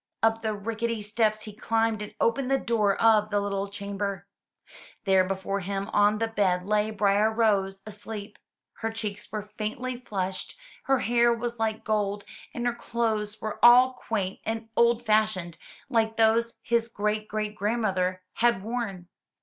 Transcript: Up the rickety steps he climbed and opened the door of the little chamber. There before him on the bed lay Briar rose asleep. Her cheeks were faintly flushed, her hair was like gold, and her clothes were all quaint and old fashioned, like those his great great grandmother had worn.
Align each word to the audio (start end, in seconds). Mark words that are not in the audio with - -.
Up 0.23 0.41
the 0.41 0.55
rickety 0.55 0.99
steps 1.03 1.41
he 1.41 1.53
climbed 1.53 2.01
and 2.01 2.15
opened 2.19 2.49
the 2.49 2.57
door 2.57 2.99
of 2.99 3.29
the 3.29 3.39
little 3.39 3.67
chamber. 3.67 4.25
There 5.03 5.23
before 5.23 5.59
him 5.59 5.91
on 5.93 6.17
the 6.17 6.27
bed 6.27 6.65
lay 6.65 6.89
Briar 6.89 7.31
rose 7.31 7.83
asleep. 7.85 8.39
Her 8.77 8.89
cheeks 8.89 9.31
were 9.31 9.51
faintly 9.59 9.95
flushed, 9.95 10.57
her 10.85 11.01
hair 11.01 11.31
was 11.31 11.59
like 11.59 11.83
gold, 11.83 12.25
and 12.51 12.65
her 12.65 12.73
clothes 12.73 13.39
were 13.41 13.63
all 13.63 13.93
quaint 13.93 14.39
and 14.43 14.69
old 14.75 15.05
fashioned, 15.05 15.59
like 15.87 16.17
those 16.17 16.55
his 16.63 16.87
great 16.87 17.27
great 17.27 17.53
grandmother 17.53 18.23
had 18.37 18.63
worn. 18.63 19.07